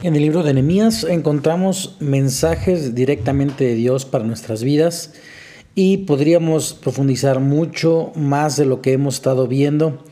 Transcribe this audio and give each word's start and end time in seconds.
En 0.00 0.14
el 0.14 0.22
libro 0.22 0.44
de 0.44 0.54
Nehemías 0.54 1.02
encontramos 1.02 1.96
mensajes 1.98 2.94
directamente 2.94 3.64
de 3.64 3.74
Dios 3.74 4.04
para 4.04 4.24
nuestras 4.24 4.62
vidas 4.62 5.14
y 5.74 5.98
podríamos 5.98 6.72
profundizar 6.72 7.40
mucho 7.40 8.12
más 8.14 8.56
de 8.56 8.64
lo 8.64 8.80
que 8.80 8.92
hemos 8.92 9.16
estado 9.16 9.48
viendo, 9.48 10.04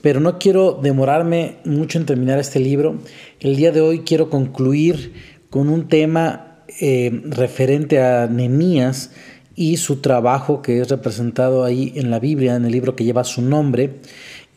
pero 0.00 0.20
no 0.20 0.38
quiero 0.38 0.78
demorarme 0.80 1.56
mucho 1.64 1.98
en 1.98 2.06
terminar 2.06 2.38
este 2.38 2.60
libro. 2.60 3.00
El 3.40 3.56
día 3.56 3.72
de 3.72 3.80
hoy 3.80 4.02
quiero 4.06 4.30
concluir 4.30 5.14
con 5.50 5.68
un 5.68 5.88
tema 5.88 6.62
eh, 6.80 7.20
referente 7.24 8.00
a 8.00 8.28
Nehemías 8.28 9.10
y 9.56 9.78
su 9.78 9.96
trabajo 9.96 10.62
que 10.62 10.80
es 10.80 10.88
representado 10.90 11.64
ahí 11.64 11.92
en 11.96 12.12
la 12.12 12.20
Biblia, 12.20 12.54
en 12.54 12.66
el 12.66 12.72
libro 12.72 12.94
que 12.94 13.02
lleva 13.02 13.24
su 13.24 13.42
nombre, 13.42 13.94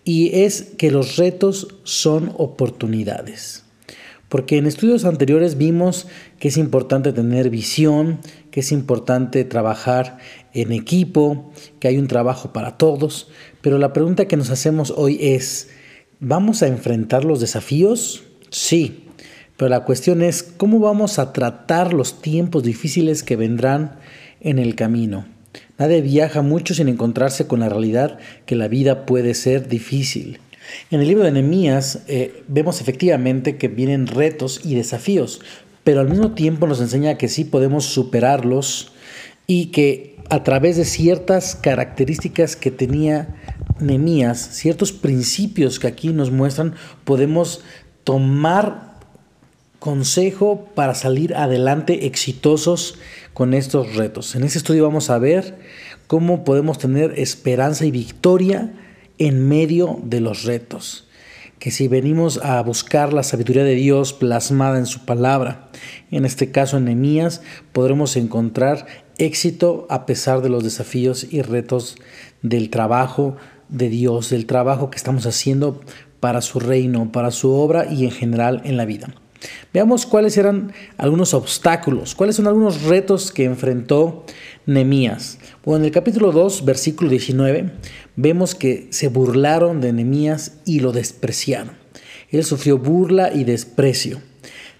y 0.03 0.41
es 0.41 0.73
que 0.77 0.91
los 0.91 1.17
retos 1.17 1.79
son 1.83 2.31
oportunidades. 2.37 3.66
Porque 4.29 4.57
en 4.57 4.65
estudios 4.65 5.05
anteriores 5.05 5.57
vimos 5.57 6.07
que 6.39 6.49
es 6.49 6.57
importante 6.57 7.13
tener 7.13 7.49
visión, 7.49 8.19
que 8.51 8.59
es 8.59 8.71
importante 8.71 9.45
trabajar 9.45 10.17
en 10.53 10.71
equipo, 10.71 11.51
que 11.79 11.87
hay 11.87 11.97
un 11.97 12.07
trabajo 12.07 12.51
para 12.51 12.77
todos, 12.77 13.29
pero 13.61 13.77
la 13.77 13.93
pregunta 13.93 14.27
que 14.27 14.37
nos 14.37 14.49
hacemos 14.49 14.91
hoy 14.95 15.17
es, 15.21 15.69
¿vamos 16.19 16.61
a 16.61 16.67
enfrentar 16.67 17.23
los 17.23 17.39
desafíos? 17.39 18.23
Sí, 18.49 19.05
pero 19.55 19.69
la 19.69 19.85
cuestión 19.85 20.21
es, 20.21 20.43
¿cómo 20.43 20.79
vamos 20.79 21.19
a 21.19 21.33
tratar 21.33 21.93
los 21.93 22.21
tiempos 22.21 22.63
difíciles 22.63 23.23
que 23.23 23.35
vendrán 23.35 23.99
en 24.41 24.59
el 24.59 24.75
camino? 24.75 25.25
Nadie 25.77 26.01
viaja 26.01 26.41
mucho 26.41 26.73
sin 26.73 26.89
encontrarse 26.89 27.47
con 27.47 27.61
la 27.61 27.69
realidad 27.69 28.19
que 28.45 28.55
la 28.55 28.67
vida 28.67 29.05
puede 29.05 29.33
ser 29.33 29.67
difícil. 29.67 30.39
En 30.91 31.01
el 31.01 31.07
libro 31.07 31.23
de 31.23 31.31
Nehemías 31.31 32.03
eh, 32.07 32.43
vemos 32.47 32.81
efectivamente 32.81 33.57
que 33.57 33.67
vienen 33.67 34.07
retos 34.07 34.61
y 34.63 34.75
desafíos, 34.75 35.41
pero 35.83 36.01
al 36.01 36.09
mismo 36.09 36.33
tiempo 36.33 36.67
nos 36.67 36.81
enseña 36.81 37.17
que 37.17 37.29
sí 37.29 37.45
podemos 37.45 37.85
superarlos 37.85 38.91
y 39.47 39.67
que 39.67 40.17
a 40.29 40.43
través 40.43 40.75
de 40.75 40.85
ciertas 40.85 41.55
características 41.55 42.55
que 42.55 42.71
tenía 42.71 43.35
Nehemías, 43.79 44.39
ciertos 44.53 44.91
principios 44.91 45.79
que 45.79 45.87
aquí 45.87 46.09
nos 46.09 46.31
muestran, 46.31 46.75
podemos 47.05 47.61
tomar 48.03 48.97
consejo 49.79 50.67
para 50.75 50.95
salir 50.95 51.35
adelante 51.35 52.07
exitosos 52.07 52.97
con 53.33 53.53
estos 53.53 53.95
retos. 53.95 54.35
En 54.35 54.43
este 54.43 54.57
estudio 54.57 54.83
vamos 54.83 55.09
a 55.09 55.19
ver 55.19 55.57
cómo 56.07 56.43
podemos 56.43 56.77
tener 56.77 57.17
esperanza 57.19 57.85
y 57.85 57.91
victoria 57.91 58.73
en 59.17 59.47
medio 59.47 59.99
de 60.03 60.19
los 60.19 60.43
retos. 60.43 61.07
Que 61.59 61.71
si 61.71 61.87
venimos 61.87 62.39
a 62.43 62.61
buscar 62.61 63.13
la 63.13 63.23
sabiduría 63.23 63.63
de 63.63 63.75
Dios 63.75 64.13
plasmada 64.13 64.77
en 64.77 64.85
su 64.85 65.05
palabra, 65.05 65.69
en 66.11 66.25
este 66.25 66.51
caso 66.51 66.77
en 66.77 66.85
Nehemías, 66.85 67.41
podremos 67.73 68.15
encontrar 68.15 68.85
éxito 69.17 69.87
a 69.89 70.05
pesar 70.05 70.41
de 70.41 70.49
los 70.49 70.63
desafíos 70.63 71.27
y 71.31 71.41
retos 71.41 71.97
del 72.43 72.69
trabajo 72.69 73.37
de 73.69 73.89
Dios, 73.89 74.29
del 74.29 74.45
trabajo 74.45 74.89
que 74.89 74.97
estamos 74.97 75.25
haciendo 75.25 75.81
para 76.19 76.41
su 76.41 76.59
reino, 76.59 77.11
para 77.11 77.31
su 77.31 77.51
obra 77.51 77.91
y 77.91 78.05
en 78.05 78.11
general 78.11 78.61
en 78.63 78.77
la 78.77 78.85
vida. 78.85 79.13
Veamos 79.73 80.05
cuáles 80.05 80.37
eran 80.37 80.73
algunos 80.97 81.33
obstáculos, 81.33 82.15
cuáles 82.15 82.35
son 82.35 82.47
algunos 82.47 82.83
retos 82.83 83.31
que 83.31 83.45
enfrentó 83.45 84.25
Bueno, 85.63 85.77
en 85.77 85.85
el 85.85 85.91
capítulo 85.91 86.33
2, 86.33 86.65
versículo 86.65 87.09
19, 87.09 87.71
vemos 88.17 88.53
que 88.53 88.87
se 88.89 89.07
burlaron 89.07 89.79
de 89.79 89.93
Nemías 89.93 90.57
y 90.65 90.81
lo 90.81 90.91
despreciaron. 90.91 91.71
Él 92.31 92.43
sufrió 92.43 92.77
burla 92.77 93.33
y 93.33 93.45
desprecio. 93.45 94.19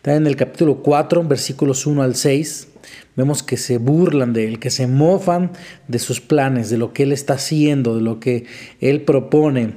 En 0.04 0.28
el 0.28 0.36
capítulo 0.36 0.84
4, 0.84 1.24
versículos 1.24 1.86
1 1.86 2.04
al 2.04 2.16
6, 2.16 2.68
vemos 3.16 3.44
que 3.44 3.56
se 3.56 3.78
burlan 3.78 4.34
de 4.34 4.50
él, 4.50 4.60
que 4.60 4.72
se 4.72 4.88
mofan 4.88 5.54
de 5.88 6.00
sus 6.00 6.20
planes, 6.20 6.70
de 6.70 6.78
lo 6.78 6.92
que 6.92 7.04
él 7.04 7.14
está 7.14 7.36
haciendo, 7.36 7.96
de 7.96 8.02
lo 8.02 8.20
que 8.20 8.44
él 8.82 9.04
propone. 9.04 9.76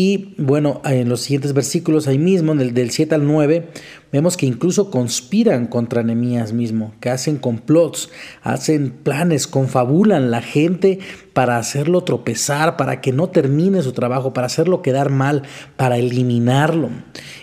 Y 0.00 0.36
bueno, 0.38 0.80
en 0.84 1.08
los 1.08 1.22
siguientes 1.22 1.52
versículos, 1.54 2.06
ahí 2.06 2.18
mismo, 2.18 2.54
del, 2.54 2.72
del 2.72 2.92
7 2.92 3.16
al 3.16 3.26
9, 3.26 3.68
vemos 4.12 4.36
que 4.36 4.46
incluso 4.46 4.92
conspiran 4.92 5.66
contra 5.66 6.04
Nehemías 6.04 6.52
mismo, 6.52 6.94
que 7.00 7.10
hacen 7.10 7.36
complots, 7.36 8.08
hacen 8.44 8.92
planes, 8.92 9.48
confabulan 9.48 10.30
la 10.30 10.40
gente 10.40 11.00
para 11.32 11.56
hacerlo 11.56 12.04
tropezar, 12.04 12.76
para 12.76 13.00
que 13.00 13.10
no 13.10 13.30
termine 13.30 13.82
su 13.82 13.90
trabajo, 13.90 14.32
para 14.32 14.46
hacerlo 14.46 14.82
quedar 14.82 15.10
mal, 15.10 15.42
para 15.76 15.98
eliminarlo. 15.98 16.90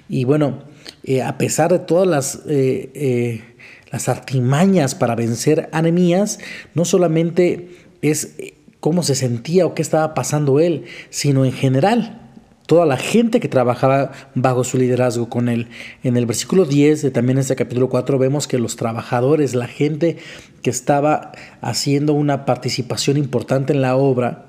Y 0.07 0.23
bueno, 0.23 0.63
eh, 1.03 1.23
a 1.23 1.37
pesar 1.37 1.73
de 1.73 1.79
todas 1.79 2.07
las... 2.07 2.35
Eh, 2.47 2.89
eh, 2.93 3.43
las 3.91 4.09
artimañas 4.09 4.93
para 4.93 5.15
vencer 5.15 5.69
a 5.71 5.81
no 5.81 6.83
solamente 6.83 7.69
es 8.01 8.35
cómo 8.81 9.03
se 9.03 9.15
sentía 9.15 9.65
o 9.65 9.73
qué 9.73 9.81
estaba 9.81 10.13
pasando 10.13 10.59
él, 10.59 10.83
sino 11.11 11.45
en 11.45 11.53
general 11.53 12.24
toda 12.65 12.85
la 12.85 12.97
gente 12.97 13.39
que 13.39 13.47
trabajaba 13.47 14.11
bajo 14.33 14.63
su 14.63 14.77
liderazgo 14.77 15.29
con 15.29 15.49
él. 15.49 15.67
En 16.03 16.17
el 16.17 16.25
versículo 16.25 16.65
10 16.65 17.01
de 17.03 17.11
también 17.11 17.37
este 17.37 17.55
capítulo 17.55 17.89
4 17.89 18.17
vemos 18.17 18.47
que 18.47 18.57
los 18.57 18.75
trabajadores, 18.75 19.55
la 19.55 19.67
gente 19.67 20.17
que 20.61 20.69
estaba 20.69 21.31
haciendo 21.61 22.13
una 22.13 22.45
participación 22.45 23.17
importante 23.17 23.73
en 23.73 23.81
la 23.81 23.95
obra, 23.95 24.45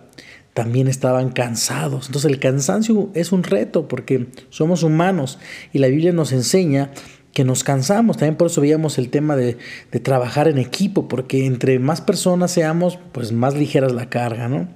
también 0.55 0.89
estaban 0.89 1.31
cansados. 1.31 2.07
Entonces 2.07 2.31
el 2.31 2.41
cansancio 2.41 3.11
es 3.13 3.31
un 3.33 3.43
reto 3.43 3.89
porque 3.89 4.29
somos 4.49 4.83
humanos 4.83 5.39
y 5.75 5.81
la 5.81 5.89
Biblia 5.89 6.13
nos 6.13 6.33
enseña 6.33 6.93
que 7.35 7.45
nos 7.45 7.63
cansamos. 7.63 8.17
También 8.17 8.37
por 8.37 8.47
eso 8.47 8.63
veíamos 8.63 8.97
el 8.97 9.11
tema 9.11 9.37
de, 9.37 9.59
de 9.93 10.01
trabajar 10.01 10.49
en 10.49 10.57
equipo, 10.57 11.07
porque 11.07 11.45
entre 11.45 11.79
más 11.79 12.01
personas 12.01 12.51
seamos, 12.51 12.99
pues 13.13 13.33
más 13.33 13.55
ligera 13.55 13.87
es 13.87 13.93
la 13.93 14.09
carga, 14.09 14.49
¿no? 14.49 14.69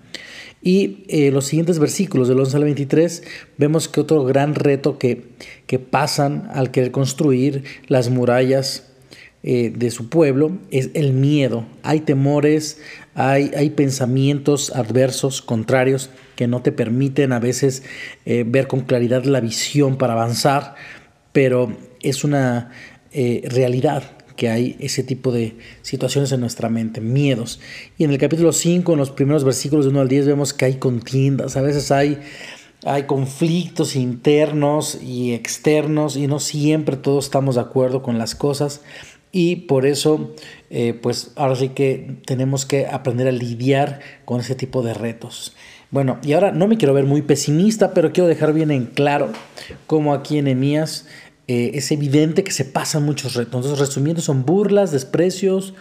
Y 0.62 1.04
eh, 1.08 1.30
los 1.30 1.46
siguientes 1.46 1.78
versículos, 1.78 2.28
del 2.28 2.38
11 2.40 2.56
al 2.56 2.64
23, 2.64 3.22
vemos 3.56 3.88
que 3.88 4.00
otro 4.00 4.24
gran 4.24 4.54
reto 4.54 4.98
que, 4.98 5.22
que 5.66 5.78
pasan 5.78 6.50
al 6.52 6.70
querer 6.70 6.90
construir 6.90 7.64
las 7.86 8.10
murallas 8.10 8.86
eh, 9.42 9.72
de 9.74 9.90
su 9.90 10.10
pueblo 10.10 10.58
es 10.70 10.90
el 10.92 11.14
miedo. 11.14 11.64
Hay 11.82 12.00
temores, 12.00 12.78
hay, 13.14 13.52
hay 13.56 13.70
pensamientos 13.70 14.70
adversos, 14.74 15.40
contrarios, 15.40 16.10
que 16.36 16.46
no 16.46 16.60
te 16.60 16.72
permiten 16.72 17.32
a 17.32 17.38
veces 17.38 17.82
eh, 18.26 18.44
ver 18.46 18.66
con 18.66 18.80
claridad 18.80 19.24
la 19.24 19.40
visión 19.40 19.96
para 19.96 20.12
avanzar, 20.12 20.74
pero 21.32 21.74
es 22.00 22.22
una 22.24 22.70
realidad 23.12 24.04
que 24.40 24.48
hay 24.48 24.74
ese 24.80 25.02
tipo 25.02 25.32
de 25.32 25.54
situaciones 25.82 26.32
en 26.32 26.40
nuestra 26.40 26.70
mente, 26.70 27.02
miedos. 27.02 27.60
Y 27.98 28.04
en 28.04 28.10
el 28.10 28.16
capítulo 28.16 28.54
5, 28.54 28.90
en 28.90 28.98
los 28.98 29.10
primeros 29.10 29.44
versículos 29.44 29.84
de 29.84 29.90
1 29.90 30.00
al 30.00 30.08
10, 30.08 30.28
vemos 30.28 30.54
que 30.54 30.64
hay 30.64 30.76
contiendas, 30.76 31.58
a 31.58 31.60
veces 31.60 31.90
hay, 31.90 32.18
hay 32.86 33.02
conflictos 33.02 33.96
internos 33.96 34.98
y 35.02 35.34
externos 35.34 36.16
y 36.16 36.26
no 36.26 36.40
siempre 36.40 36.96
todos 36.96 37.26
estamos 37.26 37.56
de 37.56 37.60
acuerdo 37.60 38.02
con 38.02 38.16
las 38.16 38.34
cosas. 38.34 38.80
Y 39.30 39.56
por 39.56 39.84
eso, 39.84 40.34
eh, 40.70 40.94
pues 40.94 41.32
ahora 41.36 41.56
sí 41.56 41.68
que 41.68 42.16
tenemos 42.24 42.64
que 42.64 42.86
aprender 42.86 43.28
a 43.28 43.32
lidiar 43.32 44.00
con 44.24 44.40
ese 44.40 44.54
tipo 44.54 44.82
de 44.82 44.94
retos. 44.94 45.54
Bueno, 45.90 46.18
y 46.22 46.32
ahora 46.32 46.50
no 46.50 46.66
me 46.66 46.78
quiero 46.78 46.94
ver 46.94 47.04
muy 47.04 47.20
pesimista, 47.20 47.92
pero 47.92 48.12
quiero 48.12 48.26
dejar 48.26 48.54
bien 48.54 48.70
en 48.70 48.86
claro 48.86 49.28
cómo 49.86 50.14
aquí 50.14 50.38
en 50.38 50.48
Emías 50.48 51.06
eh, 51.50 51.76
es 51.76 51.90
evidente 51.90 52.44
que 52.44 52.52
se 52.52 52.64
pasan 52.64 53.02
muchos 53.02 53.34
retos. 53.34 53.56
Entonces, 53.56 53.80
resumiendo, 53.80 54.22
son 54.22 54.46
burlas, 54.46 54.92
desprecios, 54.92 55.74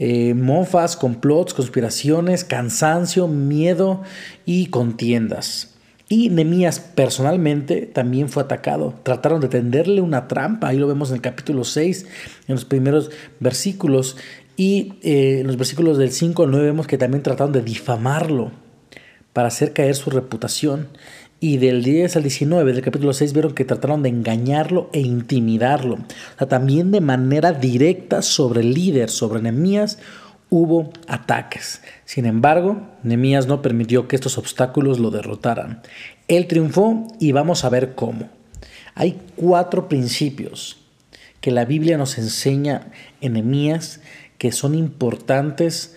eh, 0.00 0.34
mofas, 0.34 0.96
complots, 0.96 1.54
conspiraciones, 1.54 2.42
cansancio, 2.42 3.28
miedo 3.28 4.02
y 4.46 4.66
contiendas. 4.66 5.76
Y 6.08 6.28
Nemías 6.30 6.80
personalmente 6.80 7.82
también 7.82 8.30
fue 8.30 8.42
atacado. 8.42 8.94
Trataron 9.04 9.40
de 9.40 9.46
tenderle 9.46 10.00
una 10.00 10.26
trampa. 10.26 10.66
Ahí 10.66 10.76
lo 10.76 10.88
vemos 10.88 11.10
en 11.10 11.14
el 11.14 11.22
capítulo 11.22 11.62
6, 11.62 12.04
en 12.48 12.54
los 12.56 12.64
primeros 12.64 13.12
versículos. 13.38 14.16
Y 14.56 14.94
eh, 15.02 15.38
en 15.42 15.46
los 15.46 15.56
versículos 15.56 15.98
del 15.98 16.10
5 16.10 16.42
al 16.42 16.50
9 16.50 16.66
vemos 16.66 16.88
que 16.88 16.98
también 16.98 17.22
trataron 17.22 17.52
de 17.52 17.62
difamarlo 17.62 18.50
para 19.32 19.48
hacer 19.48 19.72
caer 19.72 19.94
su 19.94 20.10
reputación. 20.10 20.88
Y 21.40 21.56
del 21.56 21.82
10 21.82 22.16
al 22.16 22.22
19 22.22 22.72
del 22.72 22.82
capítulo 22.82 23.12
6 23.12 23.32
vieron 23.32 23.54
que 23.54 23.64
trataron 23.64 24.02
de 24.02 24.10
engañarlo 24.10 24.88
e 24.92 25.00
intimidarlo. 25.00 25.98
O 26.38 26.46
también 26.46 26.92
de 26.92 27.00
manera 27.00 27.52
directa 27.52 28.22
sobre 28.22 28.60
el 28.60 28.74
líder, 28.74 29.10
sobre 29.10 29.42
Nehemías, 29.42 29.98
hubo 30.50 30.92
ataques. 31.08 31.82
Sin 32.04 32.26
embargo, 32.26 32.82
Nehemías 33.02 33.48
no 33.48 33.60
permitió 33.60 34.06
que 34.06 34.14
estos 34.14 34.38
obstáculos 34.38 35.00
lo 35.00 35.10
derrotaran. 35.10 35.82
Él 36.28 36.46
triunfó 36.46 37.08
y 37.18 37.32
vamos 37.32 37.64
a 37.64 37.70
ver 37.70 37.96
cómo. 37.96 38.28
Hay 38.94 39.18
cuatro 39.34 39.88
principios 39.88 40.76
que 41.40 41.50
la 41.50 41.64
Biblia 41.64 41.98
nos 41.98 42.18
enseña 42.18 42.92
en 43.20 43.32
Nehemías 43.32 44.00
que 44.38 44.52
son 44.52 44.76
importantes 44.76 45.96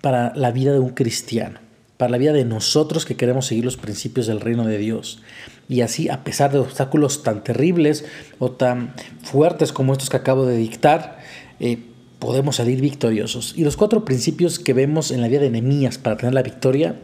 para 0.00 0.34
la 0.34 0.50
vida 0.50 0.72
de 0.72 0.80
un 0.80 0.90
cristiano 0.90 1.65
para 1.96 2.10
la 2.10 2.18
vida 2.18 2.32
de 2.32 2.44
nosotros 2.44 3.04
que 3.04 3.16
queremos 3.16 3.46
seguir 3.46 3.64
los 3.64 3.76
principios 3.76 4.26
del 4.26 4.40
reino 4.40 4.66
de 4.66 4.78
Dios. 4.78 5.20
Y 5.68 5.80
así, 5.80 6.08
a 6.08 6.24
pesar 6.24 6.52
de 6.52 6.58
obstáculos 6.58 7.22
tan 7.22 7.42
terribles 7.42 8.04
o 8.38 8.50
tan 8.50 8.94
fuertes 9.22 9.72
como 9.72 9.92
estos 9.92 10.10
que 10.10 10.16
acabo 10.16 10.46
de 10.46 10.56
dictar, 10.56 11.18
eh, 11.58 11.78
podemos 12.18 12.56
salir 12.56 12.80
victoriosos. 12.80 13.54
Y 13.56 13.64
los 13.64 13.76
cuatro 13.76 14.04
principios 14.04 14.58
que 14.58 14.72
vemos 14.72 15.10
en 15.10 15.20
la 15.20 15.28
vida 15.28 15.40
de 15.40 15.50
Nehemías 15.50 15.98
para 15.98 16.16
tener 16.16 16.34
la 16.34 16.42
victoria 16.42 16.96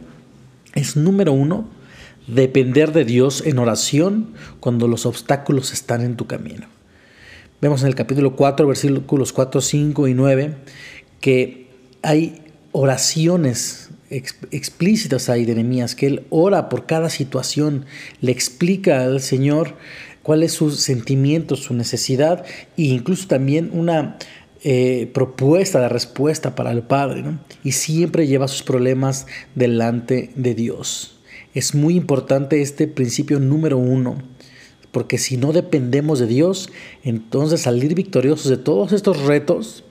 es 0.75 0.95
número 0.95 1.33
uno, 1.33 1.65
depender 2.27 2.93
de 2.93 3.05
Dios 3.05 3.43
en 3.45 3.59
oración 3.59 4.33
cuando 4.59 4.87
los 4.87 5.05
obstáculos 5.05 5.73
están 5.73 6.01
en 6.01 6.15
tu 6.15 6.25
camino. 6.25 6.67
Vemos 7.61 7.81
en 7.81 7.87
el 7.87 7.95
capítulo 7.95 8.35
4, 8.35 8.67
versículos 8.67 9.33
4, 9.33 9.61
5 9.61 10.07
y 10.07 10.13
9, 10.13 10.55
que 11.21 11.67
hay 12.01 12.41
oraciones 12.71 13.92
explícitas 14.51 15.29
ahí 15.29 15.45
de 15.45 15.55
Nehemías, 15.55 15.95
que 15.95 16.07
él 16.07 16.25
ora 16.29 16.69
por 16.69 16.85
cada 16.85 17.09
situación, 17.09 17.85
le 18.21 18.31
explica 18.31 19.03
al 19.03 19.21
Señor 19.21 19.75
cuál 20.21 20.43
es 20.43 20.53
su 20.53 20.71
sentimiento, 20.71 21.55
su 21.55 21.73
necesidad 21.73 22.45
e 22.77 22.83
incluso 22.83 23.27
también 23.27 23.69
una 23.73 24.17
eh, 24.63 25.11
propuesta 25.13 25.81
de 25.81 25.89
respuesta 25.89 26.55
para 26.55 26.71
el 26.71 26.83
Padre, 26.83 27.25
y 27.63 27.73
siempre 27.73 28.27
lleva 28.27 28.47
sus 28.47 28.63
problemas 28.63 29.27
delante 29.55 30.31
de 30.35 30.55
Dios. 30.55 31.19
Es 31.53 31.75
muy 31.75 31.95
importante 31.95 32.61
este 32.61 32.87
principio 32.87 33.39
número 33.39 33.77
uno, 33.77 34.23
porque 34.91 35.17
si 35.17 35.35
no 35.35 35.51
dependemos 35.51 36.19
de 36.19 36.27
Dios, 36.27 36.69
entonces 37.03 37.61
salir 37.61 37.93
victoriosos 37.93 38.49
de 38.49 38.57
todos 38.57 38.93
estos 38.93 39.23
retos 39.23 39.83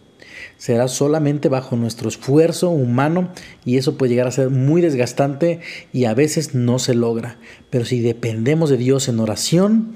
será 0.63 0.87
solamente 0.87 1.49
bajo 1.49 1.75
nuestro 1.75 2.09
esfuerzo 2.09 2.71
humano 2.71 3.31
y 3.65 3.79
eso 3.79 3.99
puede 3.99 4.11
llegar 4.11 4.29
a 4.29 4.31
ser 4.31 4.49
muy 4.49 4.81
desgastante 4.81 5.59
y 5.93 6.05
a 6.05 6.15
veces 6.15 6.55
no 6.55 6.79
se 6.79 6.95
logra. 6.95 7.37
Pero 7.69 7.85
si 7.85 7.99
dependemos 7.99 8.71
de 8.71 8.77
Dios 8.77 9.09
en 9.09 9.19
oración, 9.19 9.95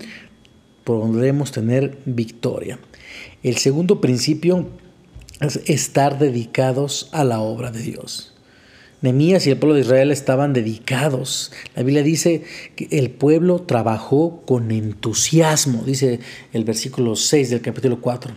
podremos 0.83 1.53
tener 1.53 1.99
victoria. 2.05 2.81
El 3.45 3.59
segundo 3.59 4.01
principio 4.01 4.67
es 5.41 5.61
estar 5.67 6.19
dedicados 6.19 7.11
a 7.13 7.23
la 7.23 7.39
obra 7.39 7.71
de 7.71 7.83
Dios. 7.83 8.36
Nemías 9.03 9.47
y 9.47 9.51
el 9.51 9.59
pueblo 9.59 9.75
de 9.75 9.83
Israel 9.83 10.11
estaban 10.11 10.55
dedicados. 10.55 11.53
La 11.75 11.83
Biblia 11.83 12.03
dice 12.03 12.45
que 12.77 12.89
el 12.91 13.11
pueblo 13.11 13.61
trabajó 13.61 14.43
con 14.47 14.71
entusiasmo, 14.71 15.83
dice 15.85 16.21
el 16.53 16.65
versículo 16.65 17.15
6 17.15 17.51
del 17.51 17.61
capítulo 17.61 18.01
4. 18.01 18.35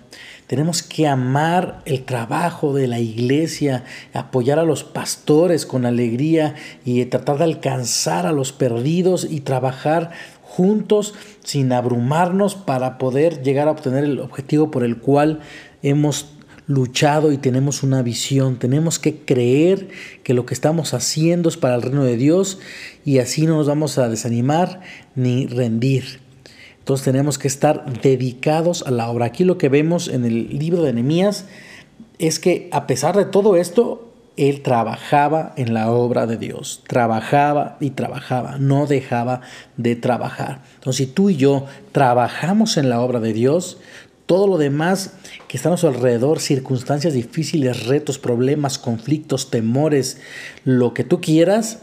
Tenemos 0.48 0.84
que 0.84 1.08
amar 1.08 1.82
el 1.86 2.04
trabajo 2.04 2.74
de 2.74 2.88
la 2.88 3.00
iglesia, 3.00 3.86
apoyar 4.14 4.60
a 4.60 4.64
los 4.64 4.84
pastores 4.84 5.66
con 5.66 5.86
alegría 5.86 6.56
y 6.84 7.06
tratar 7.06 7.38
de 7.38 7.46
alcanzar 7.46 8.26
a 8.26 8.32
los 8.32 8.52
perdidos 8.52 9.28
y 9.30 9.42
trabajar 9.42 10.12
juntos 10.42 11.14
sin 11.44 11.72
abrumarnos 11.72 12.56
para 12.56 12.98
poder 12.98 13.44
llegar 13.44 13.68
a 13.68 13.72
obtener 13.72 14.04
el 14.04 14.20
objetivo 14.20 14.72
por 14.72 14.84
el 14.84 14.98
cual 14.98 15.40
hemos 15.84 16.26
luchado 16.70 17.32
y 17.32 17.38
tenemos 17.38 17.82
una 17.82 18.04
visión. 18.04 18.60
Tenemos 18.60 19.00
que 19.00 19.18
creer 19.18 19.88
que 20.24 20.36
lo 20.36 20.46
que 20.46 20.54
estamos 20.54 20.94
haciendo 20.94 21.50
es 21.50 21.58
para 21.58 21.74
el 21.74 21.82
reino 21.82 22.04
de 22.04 22.16
Dios 22.16 22.60
y 23.04 23.18
así 23.18 23.48
no 23.48 23.58
nos 23.58 23.68
vamos 23.68 23.98
a 23.98 24.08
desanimar 24.08 24.82
ni 25.16 25.48
rendir. 25.48 26.20
Entonces 26.78 27.04
tenemos 27.04 27.40
que 27.40 27.48
estar 27.48 28.02
dedicados 28.02 28.84
a 28.86 28.92
la 28.92 29.10
obra. 29.10 29.26
Aquí 29.26 29.46
lo 29.46 29.58
que 29.58 29.68
vemos 29.68 30.08
en 30.10 30.26
el 30.26 30.60
libro 30.60 30.84
de 30.84 30.94
Nehemías 30.94 31.46
es 32.20 32.38
que 32.38 32.70
a 32.72 32.86
pesar 32.86 33.18
de 33.18 33.26
todo 33.26 33.56
esto, 33.56 34.14
él 34.38 34.62
trabajaba 34.62 35.54
en 35.58 35.74
la 35.74 35.92
obra 35.92 36.28
de 36.28 36.38
Dios, 36.38 36.84
trabajaba 36.88 37.78
y 37.80 37.90
trabajaba, 37.90 38.58
no 38.60 38.86
dejaba 38.86 39.42
de 39.76 39.96
trabajar. 39.96 40.62
Entonces, 40.76 41.08
si 41.08 41.12
tú 41.12 41.32
y 41.32 41.36
yo 41.36 41.66
trabajamos 41.92 42.78
en 42.78 42.90
la 42.90 43.02
obra 43.02 43.20
de 43.20 43.34
Dios, 43.34 43.80
todo 44.30 44.46
lo 44.46 44.60
demás 44.60 45.14
que 45.48 45.58
está 45.58 45.70
a 45.70 45.72
nuestro 45.72 45.90
alrededor, 45.90 46.40
circunstancias 46.40 47.16
difíciles, 47.16 47.88
retos, 47.88 48.20
problemas, 48.20 48.78
conflictos, 48.78 49.50
temores, 49.50 50.22
lo 50.64 50.94
que 50.94 51.04
tú 51.04 51.20
quieras, 51.20 51.80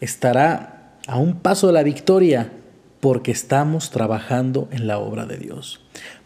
estará 0.00 0.96
a 1.08 1.18
un 1.18 1.40
paso 1.40 1.66
de 1.66 1.72
la 1.72 1.82
victoria 1.82 2.52
porque 3.00 3.32
estamos 3.32 3.90
trabajando 3.90 4.68
en 4.70 4.86
la 4.86 4.98
obra 4.98 5.26
de 5.26 5.38
Dios. 5.38 5.80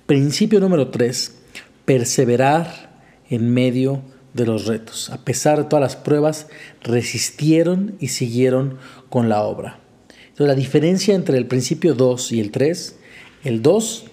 Principio 0.05 0.61
número 0.61 0.91
tres, 0.91 1.39
perseverar 1.87 3.01
en 3.31 3.55
medio 3.55 3.95
de 3.95 4.17
de 4.37 4.47
los 4.47 4.67
retos. 4.67 5.11
A 5.11 5.25
pesar 5.25 5.59
de 5.59 5.65
todas 5.65 5.83
las 5.83 5.97
pruebas, 5.97 6.47
resistieron 6.83 7.97
y 7.99 8.09
siguieron 8.09 8.79
con 9.09 9.29
la 9.29 9.43
obra. 9.43 9.81
Entonces, 10.29 10.47
la 10.47 10.55
diferencia 10.55 11.15
entre 11.15 11.39
el 11.39 11.47
principio 11.47 11.95
2 11.95 12.33
y 12.33 12.41
el 12.41 12.51
3, 12.51 12.97
el 13.45 13.63
2 13.63 14.05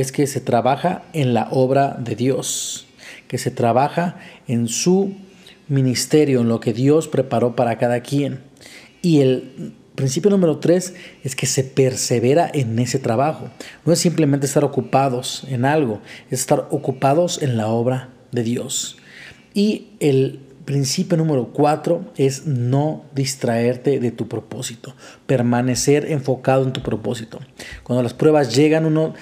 es 0.00 0.12
que 0.12 0.26
se 0.26 0.40
trabaja 0.40 1.02
en 1.12 1.34
la 1.34 1.48
obra 1.50 1.96
de 1.98 2.16
Dios, 2.16 2.86
que 3.28 3.38
se 3.38 3.50
trabaja 3.50 4.18
en 4.48 4.68
su 4.68 5.14
ministerio, 5.68 6.40
en 6.40 6.48
lo 6.48 6.60
que 6.60 6.72
Dios 6.72 7.08
preparó 7.08 7.56
para 7.56 7.78
cada 7.78 8.00
quien. 8.00 8.40
Y 9.02 9.20
el 9.20 9.74
principio 9.94 10.30
número 10.30 10.58
3 10.58 10.94
es 11.22 11.36
que 11.36 11.46
se 11.46 11.62
persevera 11.62 12.50
en 12.52 12.78
ese 12.78 12.98
trabajo. 12.98 13.50
No 13.84 13.92
es 13.92 14.00
simplemente 14.00 14.46
estar 14.46 14.64
ocupados 14.64 15.46
en 15.48 15.64
algo, 15.64 16.00
es 16.30 16.40
estar 16.40 16.66
ocupados 16.70 17.40
en 17.42 17.56
la 17.56 17.68
obra 17.68 18.10
de 18.32 18.42
Dios. 18.42 18.96
Y 19.54 19.90
el 20.00 20.40
principio 20.64 21.16
número 21.16 21.50
cuatro 21.52 22.06
es 22.16 22.46
no 22.46 23.04
distraerte 23.14 24.00
de 24.00 24.10
tu 24.10 24.28
propósito, 24.28 24.94
permanecer 25.26 26.10
enfocado 26.10 26.64
en 26.64 26.72
tu 26.72 26.82
propósito. 26.82 27.38
Cuando 27.82 28.02
las 28.02 28.14
pruebas 28.14 28.54
llegan, 28.54 28.86
uno 28.86 29.14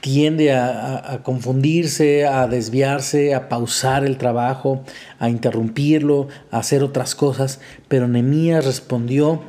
tiende 0.00 0.52
a, 0.52 1.20
confundirse, 1.24 2.26
a 2.26 2.46
desviarse, 2.46 3.34
a 3.34 3.48
pausar 3.48 4.04
el 4.04 4.16
trabajo, 4.16 4.84
a 5.18 5.28
interrumpirlo, 5.28 6.28
a 6.50 6.58
hacer 6.58 6.82
otras 6.82 7.14
cosas, 7.14 7.60
pero 7.88 8.06
Nehemías 8.06 8.64
respondió 8.64 9.42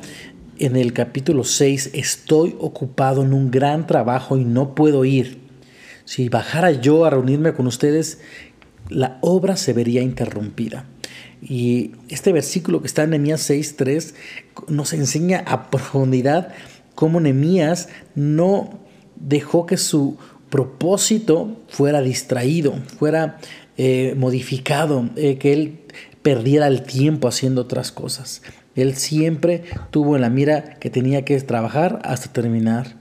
en 0.58 0.76
el 0.76 0.92
capítulo 0.92 1.44
6, 1.44 1.90
estoy 1.94 2.56
ocupado 2.58 3.22
en 3.22 3.32
un 3.32 3.50
gran 3.50 3.86
trabajo 3.86 4.36
y 4.36 4.44
no 4.44 4.74
puedo 4.74 5.04
ir. 5.04 5.40
Si 6.04 6.28
bajara 6.28 6.72
yo 6.72 7.04
a 7.04 7.10
reunirme 7.10 7.54
con 7.54 7.66
ustedes, 7.66 8.18
la 8.88 9.18
obra 9.22 9.56
se 9.56 9.72
vería 9.72 10.02
interrumpida. 10.02 10.84
Y 11.40 11.92
este 12.08 12.32
versículo 12.32 12.80
que 12.80 12.88
está 12.88 13.04
en 13.04 13.10
Nehemías 13.10 13.48
6.3 13.48 14.14
nos 14.68 14.92
enseña 14.92 15.44
a 15.46 15.70
profundidad 15.70 16.52
cómo 16.94 17.20
Nehemías 17.20 17.88
no 18.14 18.80
dejó 19.16 19.64
que 19.64 19.76
su 19.76 20.18
propósito 20.50 21.56
fuera 21.68 22.02
distraído, 22.02 22.74
fuera 22.98 23.38
eh, 23.78 24.14
modificado, 24.16 25.08
eh, 25.16 25.38
que 25.38 25.52
él 25.52 25.80
perdiera 26.22 26.66
el 26.66 26.82
tiempo 26.82 27.28
haciendo 27.28 27.62
otras 27.62 27.92
cosas. 27.92 28.42
Él 28.74 28.96
siempre 28.96 29.64
tuvo 29.90 30.16
en 30.16 30.22
la 30.22 30.30
mira 30.30 30.74
que 30.78 30.90
tenía 30.90 31.24
que 31.24 31.40
trabajar 31.40 32.00
hasta 32.04 32.32
terminar 32.32 32.96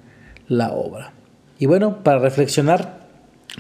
la 0.48 0.72
obra. 0.72 1.14
Y 1.60 1.66
bueno, 1.66 2.04
para 2.04 2.20
reflexionar, 2.20 2.99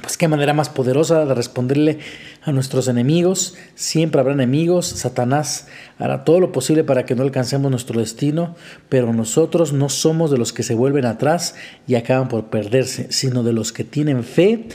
pues 0.01 0.17
qué 0.17 0.27
manera 0.27 0.53
más 0.53 0.69
poderosa 0.69 1.25
de 1.25 1.33
responderle 1.33 1.99
a 2.43 2.51
nuestros 2.51 2.87
enemigos. 2.87 3.55
Siempre 3.75 4.21
habrá 4.21 4.33
enemigos. 4.33 4.87
Satanás 4.87 5.67
hará 5.97 6.23
todo 6.23 6.39
lo 6.39 6.51
posible 6.51 6.83
para 6.83 7.05
que 7.05 7.15
no 7.15 7.23
alcancemos 7.23 7.71
nuestro 7.71 7.99
destino, 7.99 8.55
pero 8.89 9.13
nosotros 9.13 9.73
no 9.73 9.89
somos 9.89 10.31
de 10.31 10.37
los 10.37 10.53
que 10.53 10.63
se 10.63 10.75
vuelven 10.75 11.05
atrás 11.05 11.55
y 11.87 11.95
acaban 11.95 12.27
por 12.27 12.45
perderse, 12.49 13.11
sino 13.11 13.43
de 13.43 13.53
los 13.53 13.71
que 13.71 13.83
tienen 13.83 14.23
fe 14.23 14.67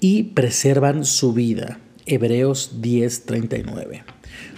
y 0.00 0.24
preservan 0.24 1.04
su 1.04 1.32
vida. 1.32 1.78
Hebreos 2.06 2.80
10:39. 2.80 4.04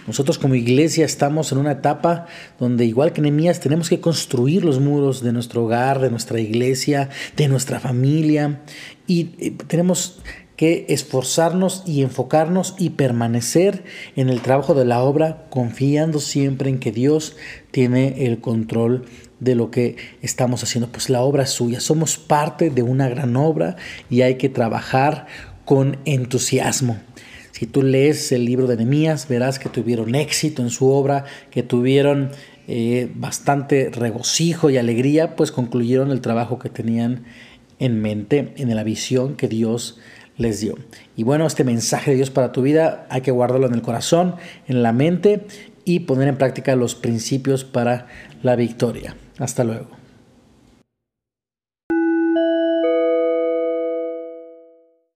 Nosotros 0.07 0.39
como 0.39 0.55
iglesia 0.55 1.05
estamos 1.05 1.51
en 1.51 1.59
una 1.59 1.73
etapa 1.73 2.27
donde 2.61 2.85
igual 2.85 3.13
que 3.13 3.21
Nehemías 3.21 3.61
tenemos 3.61 3.89
que 3.89 4.01
construir 4.01 4.65
los 4.65 4.79
muros 4.81 5.23
de 5.23 5.33
nuestro 5.33 5.65
hogar, 5.65 6.01
de 6.01 6.11
nuestra 6.11 6.41
iglesia, 6.41 7.11
de 7.37 7.49
nuestra 7.49 7.81
familia 7.81 8.63
y 9.07 9.31
eh, 9.39 9.55
tenemos 9.67 10.21
que 10.57 10.87
esforzarnos 10.89 11.83
y 11.87 12.03
enfocarnos 12.03 12.75
y 12.79 12.91
permanecer 12.91 13.85
en 14.17 14.31
el 14.31 14.41
trabajo 14.41 14.75
de 14.75 14.87
la 14.87 15.03
obra, 15.03 15.47
confiando 15.51 16.19
siempre 16.19 16.71
en 16.71 16.79
que 16.79 16.93
Dios 16.93 17.37
tiene 17.71 18.27
el 18.27 18.41
control 18.41 19.05
de 19.39 19.55
lo 19.55 19.71
que 19.71 19.97
estamos 20.23 20.63
haciendo. 20.63 20.91
Pues 20.91 21.11
la 21.11 21.21
obra 21.21 21.43
es 21.43 21.51
suya, 21.51 21.81
somos 21.81 22.17
parte 22.17 22.71
de 22.71 22.83
una 22.83 23.09
gran 23.09 23.37
obra 23.37 23.77
y 24.09 24.23
hay 24.23 24.37
que 24.37 24.49
trabajar 24.49 25.27
con 25.67 25.99
entusiasmo. 26.07 26.97
Si 27.59 27.65
tú 27.65 27.83
lees 27.83 28.33
el 28.33 28.45
libro 28.45 28.67
de 28.67 28.77
Nehemías, 28.77 29.29
verás 29.29 29.59
que 29.59 29.71
tuvieron 29.71 30.15
éxito 30.15 30.61
en 30.61 30.69
su 30.69 30.91
obra, 30.91 31.25
que 31.51 31.63
tuvieron 31.63 32.29
eh, 32.69 33.11
bastante 33.15 33.89
regocijo 33.89 34.69
y 34.69 34.77
alegría, 34.77 35.37
pues 35.37 35.53
concluyeron 35.53 36.11
el 36.11 36.21
trabajo 36.21 36.59
que 36.59 36.69
tenían 36.69 37.25
en 37.79 38.03
mente, 38.03 38.53
en 38.59 38.77
la 38.77 38.85
visión 38.85 39.37
que 39.37 39.49
Dios 39.49 39.99
les 40.37 40.61
dio. 40.61 40.75
Y 41.17 41.23
bueno, 41.23 41.47
este 41.47 41.65
mensaje 41.65 42.11
de 42.11 42.19
Dios 42.19 42.29
para 42.29 42.53
tu 42.53 42.61
vida 42.61 43.07
hay 43.09 43.23
que 43.23 43.31
guardarlo 43.31 43.69
en 43.69 43.73
el 43.73 43.81
corazón, 43.81 44.35
en 44.69 44.83
la 44.83 44.93
mente 44.93 45.47
y 45.87 46.01
poner 46.01 46.29
en 46.29 46.37
práctica 46.37 46.77
los 46.77 46.95
principios 46.95 47.65
para 47.65 48.07
la 48.43 48.55
victoria. 48.55 49.17
Hasta 49.39 49.65
luego. 49.65 49.96